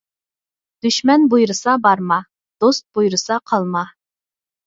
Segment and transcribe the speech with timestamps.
[0.85, 2.17] دۈشمەن بۇيرۇسا بارما،
[2.65, 3.87] دوست بۇيرۇسا قالما.